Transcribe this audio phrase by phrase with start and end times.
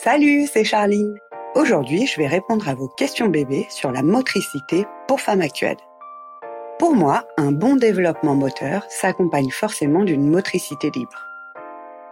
[0.00, 1.18] Salut, c'est Charline.
[1.56, 5.80] Aujourd'hui, je vais répondre à vos questions bébés sur la motricité pour femmes actuelles.
[6.78, 11.26] Pour moi, un bon développement moteur s'accompagne forcément d'une motricité libre.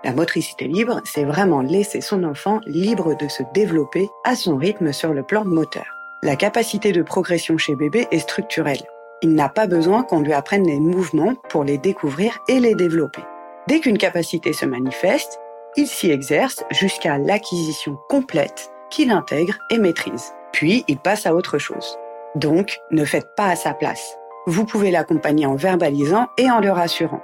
[0.03, 4.93] La motricité libre, c'est vraiment laisser son enfant libre de se développer à son rythme
[4.93, 5.87] sur le plan moteur.
[6.25, 8.83] La capacité de progression chez bébé est structurelle.
[9.23, 13.23] Il n'a pas besoin qu'on lui apprenne les mouvements pour les découvrir et les développer.
[13.69, 15.39] Dès qu'une capacité se manifeste,
[15.77, 20.33] il s'y exerce jusqu'à l'acquisition complète qu'il intègre et maîtrise.
[20.53, 21.99] Puis, il passe à autre chose.
[22.35, 24.17] Donc, ne faites pas à sa place.
[24.47, 27.23] Vous pouvez l'accompagner en verbalisant et en le rassurant.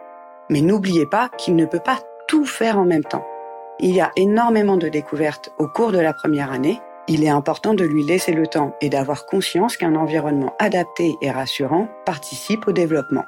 [0.51, 1.99] Mais n'oubliez pas qu'il ne peut pas
[2.29, 3.25] tout faire en même temps.
[3.81, 6.81] Il y a énormément de découvertes au cours de la première année.
[7.09, 11.31] Il est important de lui laisser le temps et d'avoir conscience qu'un environnement adapté et
[11.31, 13.25] rassurant participe au développement.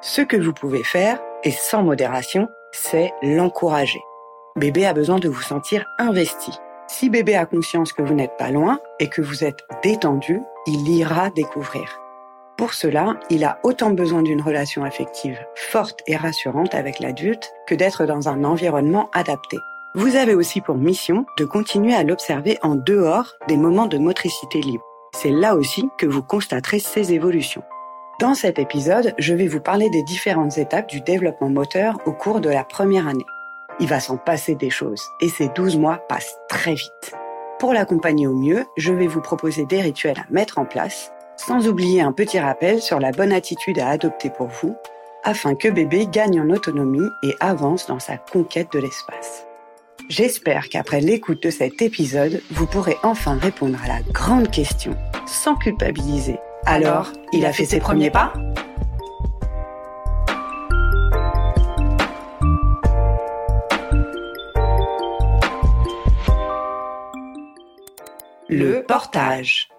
[0.00, 4.00] Ce que vous pouvez faire, et sans modération, c'est l'encourager.
[4.56, 6.52] Bébé a besoin de vous sentir investi.
[6.86, 10.86] Si bébé a conscience que vous n'êtes pas loin et que vous êtes détendu, il
[10.90, 11.98] ira découvrir.
[12.58, 17.74] Pour cela, il a autant besoin d'une relation affective forte et rassurante avec l'adulte que
[17.74, 19.56] d'être dans un environnement adapté.
[19.94, 24.60] Vous avez aussi pour mission de continuer à l'observer en dehors des moments de motricité
[24.60, 24.84] libre.
[25.14, 27.62] C'est là aussi que vous constaterez ses évolutions.
[28.20, 32.40] Dans cet épisode, je vais vous parler des différentes étapes du développement moteur au cours
[32.40, 33.24] de la première année.
[33.80, 37.14] Il va s'en passer des choses et ces 12 mois passent très vite.
[37.58, 41.68] Pour l'accompagner au mieux, je vais vous proposer des rituels à mettre en place, sans
[41.68, 44.76] oublier un petit rappel sur la bonne attitude à adopter pour vous,
[45.24, 49.46] afin que bébé gagne en autonomie et avance dans sa conquête de l'espace.
[50.08, 55.54] J'espère qu'après l'écoute de cet épisode, vous pourrez enfin répondre à la grande question, sans
[55.54, 56.38] culpabiliser.
[56.66, 58.32] Alors, il a fait ses premiers pas?
[68.54, 69.70] Le portage.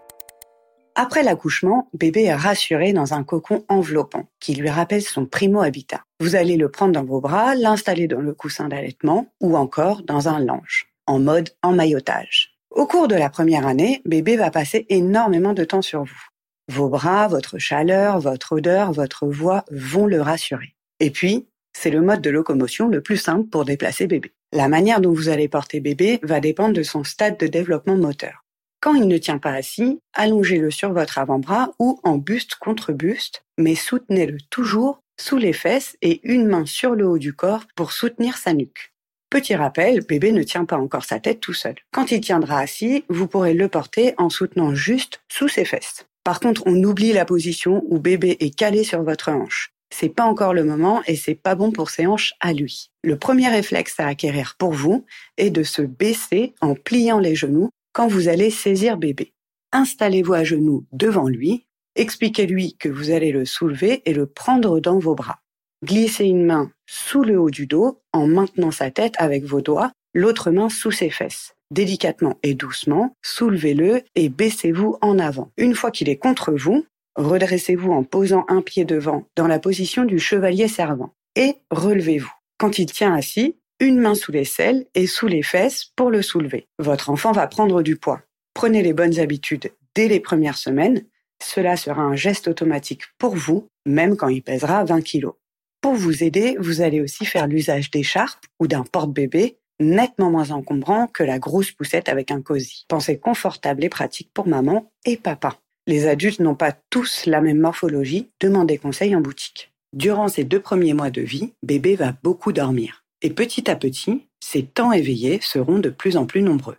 [0.95, 6.01] Après l'accouchement, bébé est rassuré dans un cocon enveloppant qui lui rappelle son primo-habitat.
[6.19, 10.27] Vous allez le prendre dans vos bras, l'installer dans le coussin d'allaitement ou encore dans
[10.27, 12.57] un lange, en mode emmaillotage.
[12.71, 16.25] Au cours de la première année, bébé va passer énormément de temps sur vous.
[16.71, 20.73] Vos bras, votre chaleur, votre odeur, votre voix vont le rassurer.
[20.99, 24.33] Et puis, c'est le mode de locomotion le plus simple pour déplacer bébé.
[24.51, 28.42] La manière dont vous allez porter bébé va dépendre de son stade de développement moteur.
[28.83, 33.45] Quand il ne tient pas assis, allongez-le sur votre avant-bras ou en buste contre buste,
[33.57, 37.93] mais soutenez-le toujours sous les fesses et une main sur le haut du corps pour
[37.93, 38.91] soutenir sa nuque.
[39.29, 41.75] Petit rappel, bébé ne tient pas encore sa tête tout seul.
[41.93, 46.05] Quand il tiendra assis, vous pourrez le porter en soutenant juste sous ses fesses.
[46.25, 49.71] Par contre, on oublie la position où bébé est calé sur votre hanche.
[49.93, 52.89] C'est pas encore le moment et c'est pas bon pour ses hanches à lui.
[53.01, 55.05] Le premier réflexe à acquérir pour vous
[55.37, 59.33] est de se baisser en pliant les genoux quand vous allez saisir bébé.
[59.71, 61.65] Installez-vous à genoux devant lui,
[61.95, 65.39] expliquez-lui que vous allez le soulever et le prendre dans vos bras.
[65.83, 69.91] Glissez une main sous le haut du dos en maintenant sa tête avec vos doigts,
[70.13, 71.55] l'autre main sous ses fesses.
[71.71, 75.51] Délicatement et doucement, soulevez-le et baissez-vous en avant.
[75.57, 80.05] Une fois qu'il est contre vous, redressez-vous en posant un pied devant dans la position
[80.05, 82.31] du chevalier servant et relevez-vous.
[82.57, 86.21] Quand il tient assis, une main sous les selles et sous les fesses pour le
[86.21, 86.67] soulever.
[86.79, 88.21] Votre enfant va prendre du poids.
[88.53, 91.03] Prenez les bonnes habitudes dès les premières semaines.
[91.43, 95.33] Cela sera un geste automatique pour vous, même quand il pèsera 20 kilos.
[95.81, 101.07] Pour vous aider, vous allez aussi faire l'usage d'écharpes ou d'un porte-bébé nettement moins encombrant
[101.07, 102.85] que la grosse poussette avec un cosy.
[102.87, 105.57] Pensez confortable et pratique pour maman et papa.
[105.87, 109.73] Les adultes n'ont pas tous la même morphologie, demandez conseil en boutique.
[109.91, 113.02] Durant ces deux premiers mois de vie, bébé va beaucoup dormir.
[113.25, 116.75] Et petit à petit, ces temps éveillés seront de plus en plus nombreux.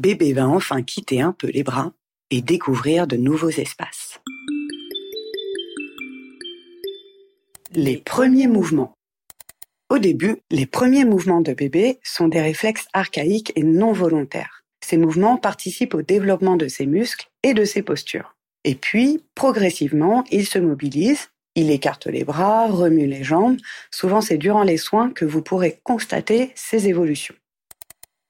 [0.00, 1.92] Bébé va enfin quitter un peu les bras
[2.30, 4.20] et découvrir de nouveaux espaces.
[7.72, 8.94] Les premiers mouvements.
[9.90, 14.62] Au début, les premiers mouvements de bébé sont des réflexes archaïques et non volontaires.
[14.84, 18.36] Ces mouvements participent au développement de ses muscles et de ses postures.
[18.62, 23.56] Et puis, progressivement, il se mobilise il écarte les bras, remue les jambes.
[23.90, 27.34] Souvent, c'est durant les soins que vous pourrez constater ces évolutions.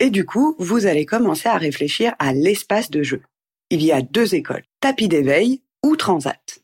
[0.01, 3.21] Et du coup, vous allez commencer à réfléchir à l'espace de jeu.
[3.69, 6.61] Il y a deux écoles, tapis d'éveil ou transat.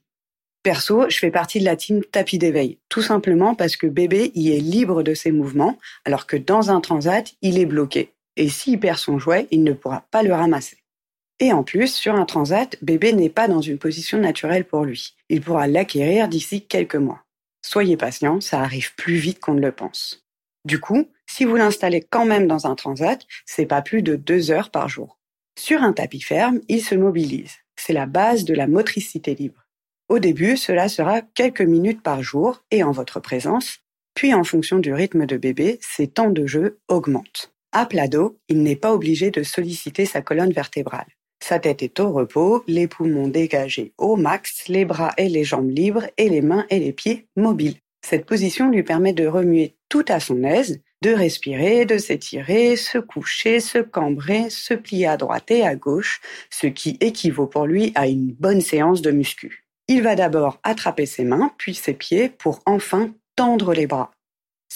[0.63, 4.53] Perso, je fais partie de la team tapis d'éveil, tout simplement parce que bébé y
[4.53, 5.77] est libre de ses mouvements,
[6.07, 8.15] alors que dans un transat, il est bloqué.
[8.37, 10.79] Et s'il perd son jouet, il ne pourra pas le ramasser.
[11.41, 15.17] Et en plus, sur un transat, bébé n'est pas dans une position naturelle pour lui.
[15.29, 17.25] Il pourra l'acquérir d'ici quelques mois.
[17.63, 20.25] Soyez patient, ça arrive plus vite qu'on ne le pense.
[20.65, 24.51] Du coup, si vous l'installez quand même dans un transat, c'est pas plus de deux
[24.51, 25.19] heures par jour.
[25.59, 27.53] Sur un tapis ferme, il se mobilise.
[27.77, 29.67] C'est la base de la motricité libre.
[30.09, 33.79] Au début, cela sera quelques minutes par jour et en votre présence,
[34.15, 37.53] puis en fonction du rythme de bébé, ses temps de jeu augmentent.
[37.73, 41.09] À plat dos, il n'est pas obligé de solliciter sa colonne vertébrale.
[41.47, 45.69] Sa tête est au repos, les poumons dégagés au max, les bras et les jambes
[45.69, 47.77] libres et les mains et les pieds mobiles.
[48.01, 52.97] Cette position lui permet de remuer tout à son aise, de respirer, de s'étirer, se
[52.97, 57.93] coucher, se cambrer, se plier à droite et à gauche, ce qui équivaut pour lui
[57.95, 59.67] à une bonne séance de muscu.
[59.87, 64.13] Il va d'abord attraper ses mains, puis ses pieds pour enfin tendre les bras.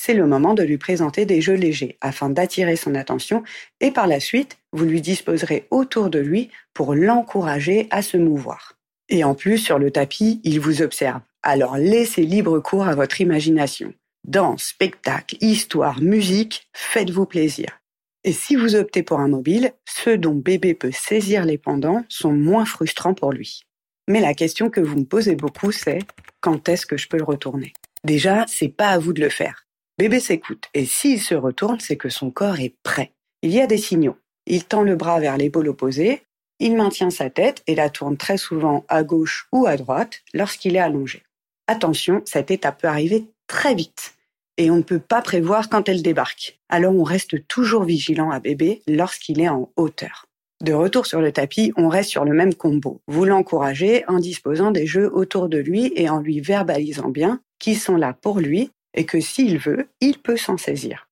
[0.01, 3.43] C'est le moment de lui présenter des jeux légers afin d'attirer son attention
[3.81, 8.75] et par la suite, vous lui disposerez autour de lui pour l'encourager à se mouvoir.
[9.09, 11.21] Et en plus, sur le tapis, il vous observe.
[11.43, 13.93] Alors laissez libre cours à votre imagination.
[14.23, 17.81] Danse, spectacle, histoire, musique, faites-vous plaisir.
[18.23, 22.33] Et si vous optez pour un mobile, ceux dont bébé peut saisir les pendants sont
[22.33, 23.63] moins frustrants pour lui.
[24.07, 25.99] Mais la question que vous me posez beaucoup, c'est
[26.41, 27.73] quand est-ce que je peux le retourner?
[28.05, 29.68] Déjà, c'est pas à vous de le faire.
[29.99, 33.13] Bébé s'écoute, et s'il se retourne, c'est que son corps est prêt.
[33.43, 34.17] Il y a des signaux.
[34.47, 36.23] Il tend le bras vers l'épaule opposée,
[36.61, 40.77] il maintient sa tête et la tourne très souvent à gauche ou à droite lorsqu'il
[40.77, 41.25] est allongé.
[41.67, 44.15] Attention, cette étape peut arriver très vite
[44.57, 46.61] et on ne peut pas prévoir quand elle débarque.
[46.69, 50.27] Alors on reste toujours vigilant à bébé lorsqu'il est en hauteur.
[50.65, 53.01] De retour sur le tapis, on reste sur le même combo.
[53.07, 57.79] Vous l'encouragez en disposant des jeux autour de lui et en lui verbalisant bien qu'ils
[57.79, 61.09] sont là pour lui et que s'il veut, il peut s'en saisir.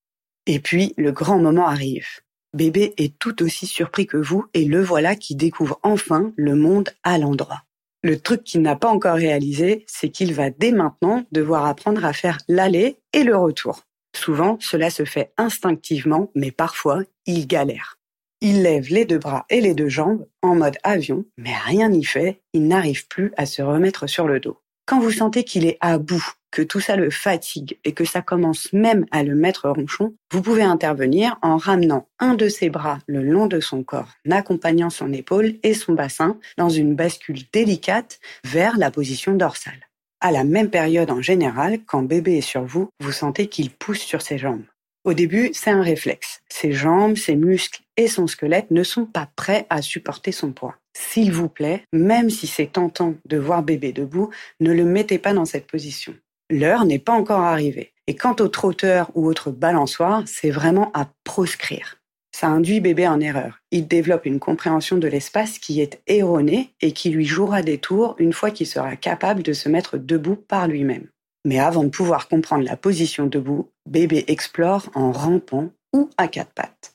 [0.46, 2.08] Et puis, le grand moment arrive.
[2.52, 6.90] Bébé est tout aussi surpris que vous et le voilà qui découvre enfin le monde
[7.04, 7.62] à l'endroit.
[8.02, 12.12] Le truc qu'il n'a pas encore réalisé, c'est qu'il va dès maintenant devoir apprendre à
[12.12, 13.84] faire l'aller et le retour.
[14.16, 17.98] Souvent, cela se fait instinctivement, mais parfois, il galère.
[18.40, 22.04] Il lève les deux bras et les deux jambes en mode avion, mais rien n'y
[22.04, 24.58] fait, il n'arrive plus à se remettre sur le dos.
[24.86, 26.24] Quand vous sentez qu'il est à bout,
[26.62, 30.62] tout ça le fatigue et que ça commence même à le mettre ronchon, vous pouvez
[30.62, 35.12] intervenir en ramenant un de ses bras le long de son corps, en accompagnant son
[35.12, 39.88] épaule et son bassin dans une bascule délicate vers la position dorsale.
[40.20, 44.00] À la même période en général, quand bébé est sur vous, vous sentez qu'il pousse
[44.00, 44.64] sur ses jambes.
[45.06, 46.40] Au début, c'est un réflexe.
[46.48, 50.74] Ses jambes, ses muscles et son squelette ne sont pas prêts à supporter son poids.
[50.94, 55.32] S'il vous plaît, même si c'est tentant de voir bébé debout, ne le mettez pas
[55.32, 56.12] dans cette position.
[56.50, 57.92] L'heure n'est pas encore arrivée.
[58.06, 61.96] Et quant au trotteur ou autre balançoire, c'est vraiment à proscrire.
[62.32, 63.62] Ça induit bébé en erreur.
[63.72, 68.14] Il développe une compréhension de l'espace qui est erronée et qui lui jouera des tours
[68.18, 71.08] une fois qu'il sera capable de se mettre debout par lui-même.
[71.44, 76.52] Mais avant de pouvoir comprendre la position debout, bébé explore en rampant ou à quatre
[76.52, 76.94] pattes.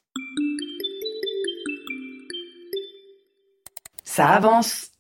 [4.04, 4.91] Ça avance.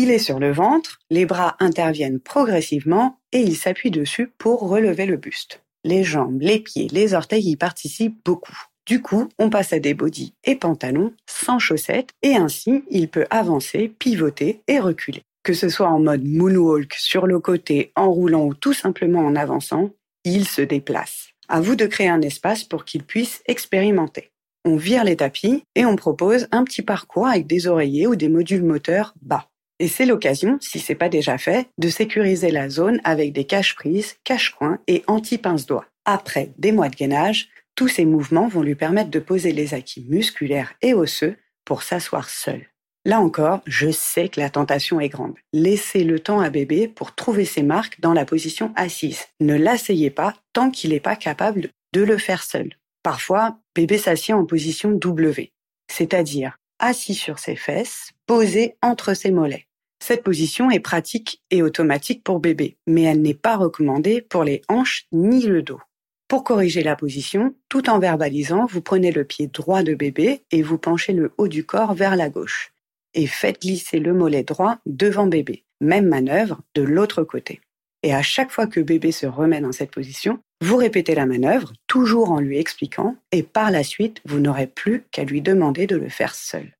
[0.00, 5.06] Il est sur le ventre, les bras interviennent progressivement et il s'appuie dessus pour relever
[5.06, 5.64] le buste.
[5.82, 8.56] Les jambes, les pieds, les orteils y participent beaucoup.
[8.86, 13.26] Du coup, on passe à des bodys et pantalons sans chaussettes et ainsi il peut
[13.30, 15.22] avancer, pivoter et reculer.
[15.42, 19.34] Que ce soit en mode moonwalk, sur le côté, en roulant ou tout simplement en
[19.34, 19.90] avançant,
[20.22, 21.30] il se déplace.
[21.48, 24.30] À vous de créer un espace pour qu'il puisse expérimenter.
[24.64, 28.28] On vire les tapis et on propose un petit parcours avec des oreillers ou des
[28.28, 29.48] modules moteurs bas.
[29.80, 34.16] Et c'est l'occasion, si c'est pas déjà fait, de sécuriser la zone avec des caches-prises,
[34.24, 35.86] cache-coins et anti-pince-doigts.
[36.04, 40.04] Après des mois de gainage, tous ces mouvements vont lui permettre de poser les acquis
[40.08, 42.66] musculaires et osseux pour s'asseoir seul.
[43.04, 45.36] Là encore, je sais que la tentation est grande.
[45.52, 49.26] Laissez le temps à bébé pour trouver ses marques dans la position assise.
[49.40, 52.74] Ne l'asseyez pas tant qu'il n'est pas capable de le faire seul.
[53.04, 55.52] Parfois, bébé s'assied en position W,
[55.90, 59.67] c'est-à-dire assis sur ses fesses, posé entre ses mollets.
[60.00, 64.62] Cette position est pratique et automatique pour bébé, mais elle n'est pas recommandée pour les
[64.68, 65.80] hanches ni le dos.
[66.28, 70.62] Pour corriger la position, tout en verbalisant, vous prenez le pied droit de bébé et
[70.62, 72.72] vous penchez le haut du corps vers la gauche.
[73.14, 75.64] Et faites glisser le mollet droit devant bébé.
[75.80, 77.60] Même manœuvre de l'autre côté.
[78.02, 81.72] Et à chaque fois que bébé se remet dans cette position, vous répétez la manœuvre,
[81.86, 85.96] toujours en lui expliquant, et par la suite, vous n'aurez plus qu'à lui demander de
[85.96, 86.77] le faire seul.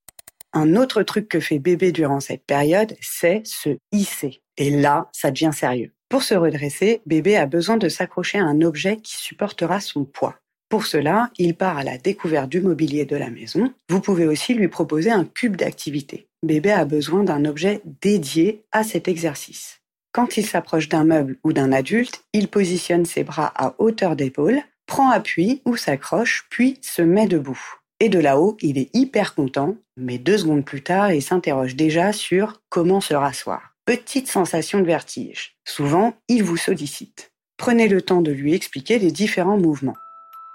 [0.52, 4.40] Un autre truc que fait bébé durant cette période, c'est se hisser.
[4.57, 5.93] Et là, ça devient sérieux.
[6.09, 10.37] Pour se redresser, bébé a besoin de s'accrocher à un objet qui supportera son poids.
[10.71, 13.73] Pour cela, il part à la découverte du mobilier de la maison.
[13.88, 16.28] Vous pouvez aussi lui proposer un cube d'activité.
[16.43, 19.81] Bébé a besoin d'un objet dédié à cet exercice.
[20.12, 24.61] Quand il s'approche d'un meuble ou d'un adulte, il positionne ses bras à hauteur d'épaule,
[24.87, 27.61] prend appui ou s'accroche, puis se met debout.
[28.00, 32.12] Et de là-haut, il est hyper content, mais deux secondes plus tard, il s'interroge déjà
[32.12, 33.75] sur comment se rasseoir.
[33.85, 35.57] Petite sensation de vertige.
[35.64, 37.33] Souvent, il vous sollicite.
[37.57, 39.97] Prenez le temps de lui expliquer les différents mouvements.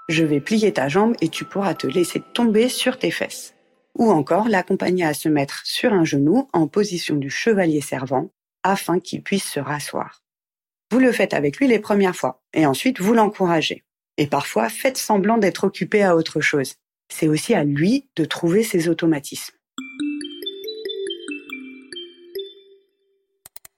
[0.08, 3.54] Je vais plier ta jambe et tu pourras te laisser tomber sur tes fesses.
[3.98, 8.30] Ou encore l'accompagner à se mettre sur un genou en position du chevalier servant
[8.62, 10.22] afin qu'il puisse se rasseoir.
[10.90, 13.84] Vous le faites avec lui les premières fois et ensuite vous l'encouragez.
[14.16, 16.74] Et parfois faites semblant d'être occupé à autre chose.
[17.08, 19.54] C'est aussi à lui de trouver ses automatismes.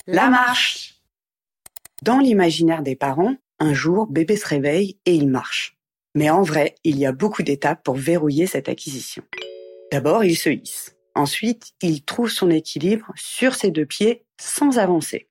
[0.06, 1.00] La marche
[2.02, 5.76] Dans l'imaginaire des parents, un jour, bébé se réveille et il marche.
[6.14, 9.22] Mais en vrai, il y a beaucoup d'étapes pour verrouiller cette acquisition.
[9.90, 10.96] D'abord, il se hisse.
[11.14, 15.28] Ensuite, il trouve son équilibre sur ses deux pieds sans avancer.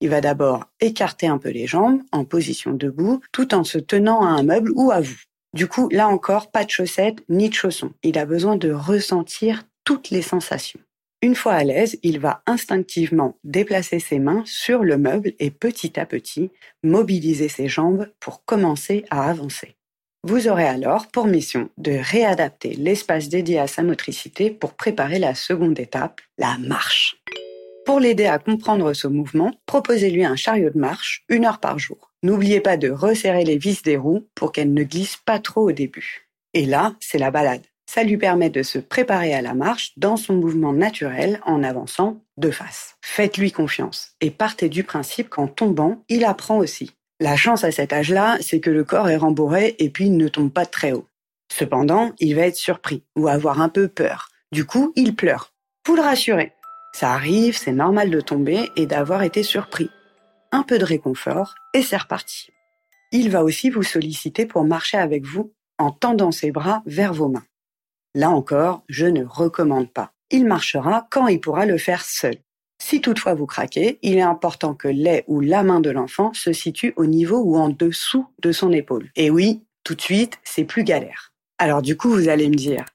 [0.00, 4.22] Il va d'abord écarter un peu les jambes en position debout tout en se tenant
[4.22, 5.20] à un meuble ou à vous.
[5.54, 7.92] Du coup, là encore, pas de chaussettes ni de chaussons.
[8.02, 10.80] Il a besoin de ressentir toutes les sensations.
[11.20, 15.98] Une fois à l'aise, il va instinctivement déplacer ses mains sur le meuble et petit
[15.98, 16.50] à petit
[16.84, 19.74] mobiliser ses jambes pour commencer à avancer.
[20.24, 25.34] Vous aurez alors pour mission de réadapter l'espace dédié à sa motricité pour préparer la
[25.34, 27.16] seconde étape, la marche.
[27.88, 32.12] Pour l'aider à comprendre ce mouvement, proposez-lui un chariot de marche une heure par jour.
[32.22, 35.72] N'oubliez pas de resserrer les vis des roues pour qu'elles ne glissent pas trop au
[35.72, 36.28] début.
[36.52, 37.64] Et là, c'est la balade.
[37.86, 42.20] Ça lui permet de se préparer à la marche dans son mouvement naturel en avançant
[42.36, 42.98] de face.
[43.00, 46.90] Faites-lui confiance et partez du principe qu'en tombant, il apprend aussi.
[47.20, 50.28] La chance à cet âge-là, c'est que le corps est rembourré et puis il ne
[50.28, 51.08] tombe pas très haut.
[51.50, 54.28] Cependant, il va être surpris ou avoir un peu peur.
[54.52, 55.54] Du coup, il pleure.
[55.86, 56.52] Vous le rassurez.
[56.98, 59.88] Ça arrive, c'est normal de tomber et d'avoir été surpris.
[60.50, 62.48] Un peu de réconfort et c'est reparti.
[63.12, 67.28] Il va aussi vous solliciter pour marcher avec vous en tendant ses bras vers vos
[67.28, 67.44] mains.
[68.16, 70.10] Là encore, je ne recommande pas.
[70.32, 72.34] Il marchera quand il pourra le faire seul.
[72.82, 76.52] Si toutefois vous craquez, il est important que les ou la main de l'enfant se
[76.52, 79.08] situe au niveau ou en dessous de son épaule.
[79.14, 81.32] Et oui, tout de suite, c'est plus galère.
[81.58, 82.86] Alors du coup, vous allez me dire,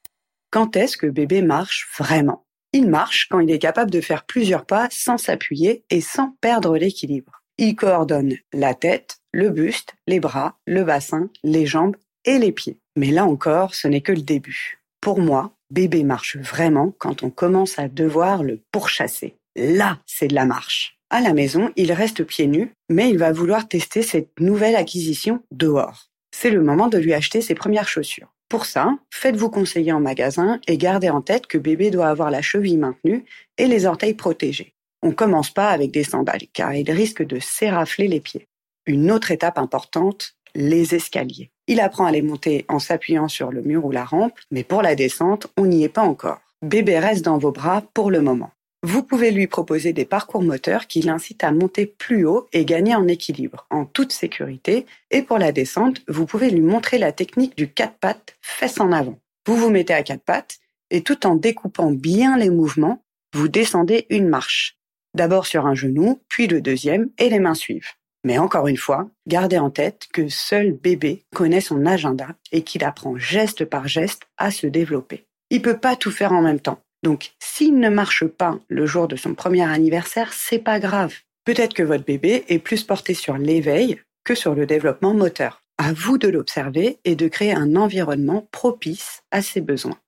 [0.52, 2.44] quand est-ce que bébé marche vraiment?
[2.74, 6.76] Il marche quand il est capable de faire plusieurs pas sans s'appuyer et sans perdre
[6.76, 7.44] l'équilibre.
[7.60, 12.80] Il coordonne la tête, le buste, les bras, le bassin, les jambes et les pieds.
[12.96, 14.80] Mais là encore, ce n'est que le début.
[15.02, 19.36] Pour moi, bébé marche vraiment quand on commence à devoir le pourchasser.
[19.56, 20.98] Là, c'est de la marche.
[21.12, 25.44] À la maison, il reste pieds nus, mais il va vouloir tester cette nouvelle acquisition
[25.52, 26.10] dehors.
[26.32, 28.34] C'est le moment de lui acheter ses premières chaussures.
[28.54, 32.44] Pour ça, faites-vous conseiller en magasin et gardez en tête que bébé doit avoir la
[32.44, 33.26] cheville maintenue
[33.58, 34.76] et les orteils protégés.
[35.02, 38.48] On commence pas avec des sandales car il risque de s'érafler les pieds.
[38.86, 41.50] Une autre étape importante, les escaliers.
[41.66, 44.84] Il apprend à les monter en s'appuyant sur le mur ou la rampe, mais pour
[44.84, 46.40] la descente, on n'y est pas encore.
[46.62, 48.52] Bébé reste dans vos bras pour le moment.
[48.86, 52.94] Vous pouvez lui proposer des parcours moteurs qui l'incitent à monter plus haut et gagner
[52.96, 54.86] en équilibre, en toute sécurité.
[55.10, 58.92] Et pour la descente, vous pouvez lui montrer la technique du quatre pattes fesses en
[58.92, 59.18] avant.
[59.48, 60.58] Vous vous mettez à quatre pattes
[60.92, 63.02] et tout en découpant bien les mouvements,
[63.34, 64.78] vous descendez une marche.
[65.16, 67.94] D'abord sur un genou, puis le deuxième et les mains suivent.
[68.26, 72.84] Mais encore une fois, gardez en tête que seul bébé connaît son agenda et qu'il
[72.84, 75.26] apprend geste par geste à se développer.
[75.50, 76.80] Il peut pas tout faire en même temps.
[77.04, 81.14] Donc, s'il ne marche pas le jour de son premier anniversaire, c'est pas grave.
[81.46, 85.62] Peut-être que votre bébé est plus porté sur l'éveil que sur le développement moteur.
[85.78, 90.00] À vous de l'observer et de créer un environnement propice à ses besoins.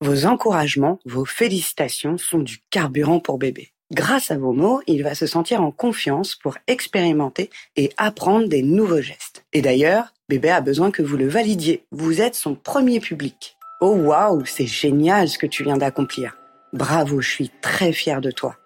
[0.00, 3.72] Vos encouragements, vos félicitations sont du carburant pour bébé.
[3.92, 8.62] Grâce à vos mots, il va se sentir en confiance pour expérimenter et apprendre des
[8.62, 9.44] nouveaux gestes.
[9.52, 11.84] Et d'ailleurs, bébé a besoin que vous le validiez.
[11.92, 13.58] Vous êtes son premier public.
[13.84, 16.36] Oh waouh, c'est génial ce que tu viens d'accomplir.
[16.72, 18.56] Bravo, je suis très fier de toi.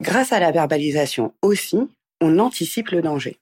[0.00, 1.80] Grâce à la verbalisation aussi,
[2.20, 3.40] on anticipe le danger.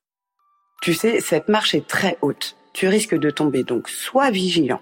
[0.81, 2.57] Tu sais, cette marche est très haute.
[2.73, 4.81] Tu risques de tomber, donc sois vigilant.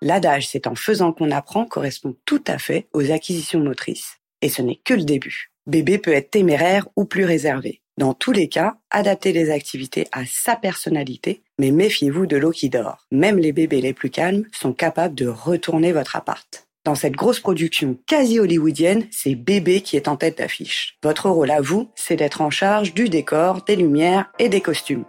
[0.00, 4.18] L'adage c'est en faisant qu'on apprend correspond tout à fait aux acquisitions motrices.
[4.42, 5.50] Et ce n'est que le début.
[5.66, 7.82] Bébé peut être téméraire ou plus réservé.
[8.02, 12.68] Dans tous les cas, adaptez les activités à sa personnalité, mais méfiez-vous de l'eau qui
[12.68, 13.06] dort.
[13.12, 16.66] Même les bébés les plus calmes sont capables de retourner votre appart.
[16.84, 20.98] Dans cette grosse production quasi hollywoodienne, c'est bébé qui est en tête d'affiche.
[21.04, 25.04] Votre rôle à vous, c'est d'être en charge du décor, des lumières et des costumes.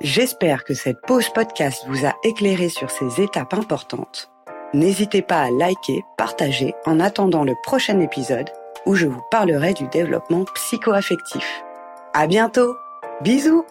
[0.00, 4.30] J'espère que cette pause podcast vous a éclairé sur ces étapes importantes.
[4.72, 8.48] N'hésitez pas à liker, partager en attendant le prochain épisode
[8.88, 11.62] où je vous parlerai du développement psychoaffectif.
[12.14, 12.74] À bientôt!
[13.20, 13.66] Bisous!